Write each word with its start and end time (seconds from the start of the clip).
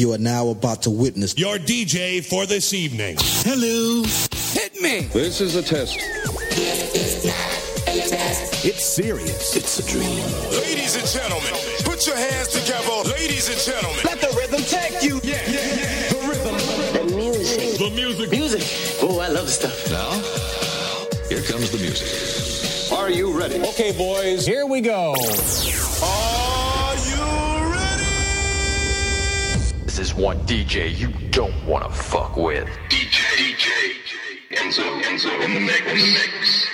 You 0.00 0.14
are 0.14 0.18
now 0.18 0.48
about 0.48 0.80
to 0.84 0.90
witness 0.90 1.36
your 1.36 1.58
DJ 1.58 2.24
for 2.24 2.46
this 2.46 2.72
evening. 2.72 3.16
Hello. 3.20 4.02
Hit 4.52 4.80
me. 4.80 5.00
This 5.12 5.42
is 5.42 5.56
a 5.56 5.62
test. 5.62 5.98
It's 8.64 8.82
serious. 8.82 9.54
It's 9.54 9.78
a 9.78 9.86
dream. 9.86 10.24
Ladies 10.52 10.96
and 10.96 11.06
gentlemen, 11.06 11.52
put 11.84 12.06
your 12.06 12.16
hands 12.16 12.48
together. 12.48 13.10
Ladies 13.10 13.50
and 13.50 13.58
gentlemen. 13.58 14.00
Let 14.06 14.22
the 14.22 14.34
rhythm 14.38 14.62
take 14.62 15.02
you. 15.02 15.20
Yeah, 15.22 15.42
yeah, 15.46 15.68
yeah. 15.68 16.08
The 16.08 16.20
rhythm. 16.26 16.56
The 16.96 17.14
music. 17.14 17.78
The 17.78 17.90
music. 17.90 18.30
Music. 18.30 18.62
Oh, 19.02 19.20
I 19.20 19.28
love 19.28 19.44
the 19.44 19.52
stuff. 19.52 19.90
Now, 19.90 20.12
here 21.28 21.42
comes 21.42 21.70
the 21.72 21.76
music. 21.76 22.08
Are 22.98 23.10
you 23.10 23.38
ready? 23.38 23.60
Okay, 23.60 23.92
boys, 23.92 24.46
here 24.46 24.64
we 24.64 24.80
go. 24.80 25.14
Are 26.02 26.39
is 30.00 30.14
one 30.14 30.38
DJ 30.46 30.96
you 30.96 31.08
don't 31.30 31.54
want 31.66 31.84
to 31.84 31.90
fuck 31.90 32.34
with. 32.34 32.66
DJ, 32.88 33.20
DJ, 33.36 33.98
Enzo, 34.52 35.02
Enzo 35.02 35.30
in 35.44 35.52
the 35.52 35.60
mix. 35.60 35.84
Mix. 35.84 36.69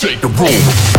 shake 0.00 0.22
the 0.22 0.28
room. 0.28 0.89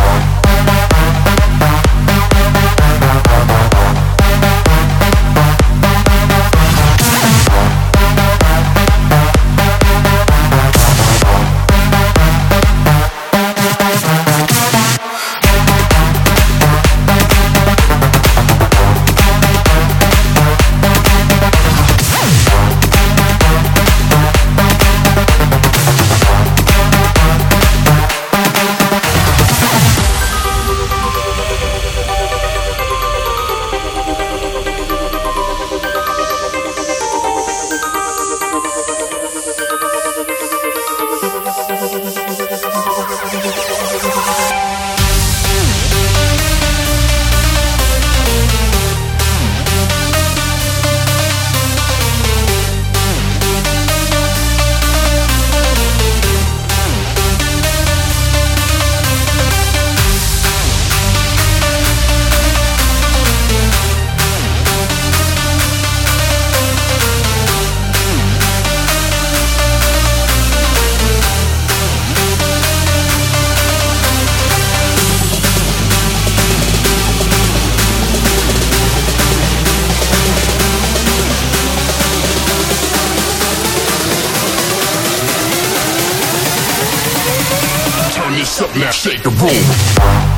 up 88.62 88.76
now, 88.76 88.90
shake 88.90 89.22
the 89.22 89.30
room. 89.30 90.31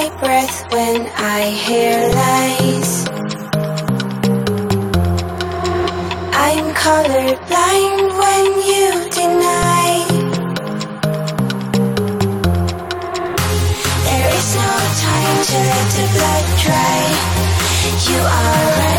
my 0.00 0.08
breath 0.18 0.72
when 0.72 1.00
I 1.14 1.40
hear 1.50 1.96
lies. 2.20 2.92
I'm 6.46 6.66
colorblind 6.84 8.06
when 8.20 8.46
you 8.70 8.86
deny. 9.18 9.92
There 14.06 14.30
is 14.38 14.48
no 14.64 14.74
time 15.06 15.38
to 15.50 15.56
let 15.70 15.86
the 15.96 16.06
blood 16.14 16.46
dry. 16.64 17.00
You 18.08 18.20
are. 18.20 18.89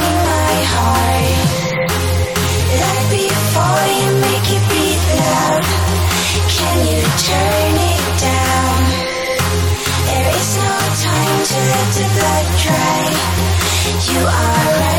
the 12.02 12.08
blood. 12.16 12.42
You 14.10 14.26
are. 14.26 14.91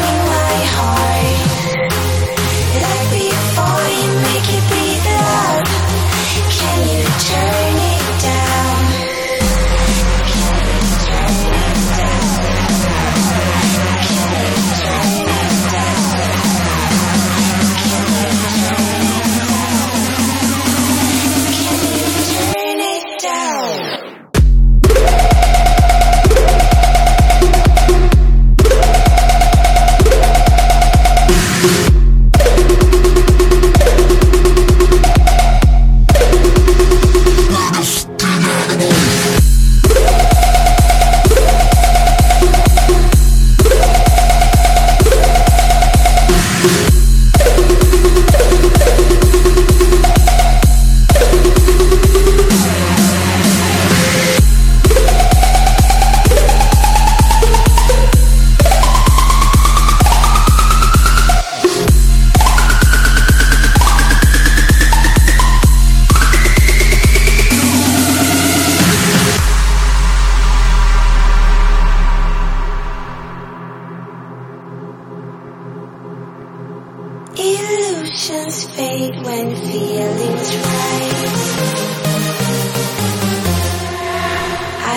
Fade 78.77 79.17
when 79.25 79.57
feelings 79.57 80.57
rise. 80.57 81.45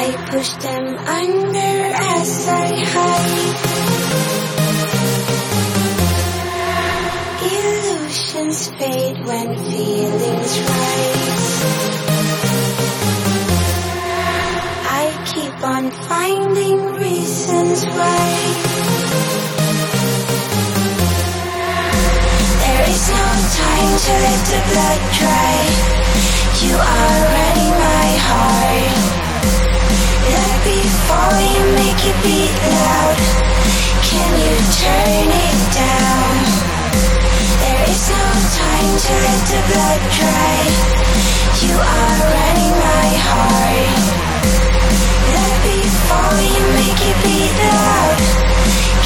I 0.01 0.05
push 0.31 0.51
them 0.67 0.85
under 1.21 1.75
as 2.17 2.47
I 2.47 2.67
hide. 2.93 3.57
Illusions 7.57 8.69
fade 8.77 9.19
when 9.25 9.49
feelings 9.57 10.59
rise. 10.69 11.49
I 15.01 15.05
keep 15.33 15.57
on 15.63 15.91
finding 15.91 16.79
reasons 16.95 17.85
why. 17.85 19.24
time 23.55 23.95
turns 24.03 24.41
to 24.51 24.57
blood 24.67 25.01
dry 25.15 25.55
You 26.59 26.75
are 26.75 27.07
already 27.15 27.69
my 27.71 28.07
heart. 28.27 28.99
Love 30.33 30.59
before 30.67 31.39
you 31.39 31.63
make 31.79 32.01
it 32.11 32.17
beat 32.25 32.55
loud. 32.75 33.17
Can 34.09 34.31
you 34.43 34.55
turn 34.83 35.27
it 35.45 35.59
down? 35.71 36.35
There 37.63 37.83
is 37.93 38.03
no 38.11 38.25
time 38.59 38.93
to 39.05 39.13
let 39.23 39.41
the 39.51 39.61
blood 39.71 40.01
dry 40.19 40.57
You 41.63 41.75
are 41.79 42.11
already 42.19 42.69
my 42.87 43.07
heart. 43.29 44.03
Love 45.35 45.59
before 45.71 46.39
you 46.55 46.63
make 46.79 47.01
it 47.09 47.17
beat 47.23 47.53
loud. 47.63 48.19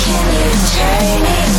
Can 0.02 0.26
you 0.38 0.50
turn 0.74 1.22
it 1.38 1.59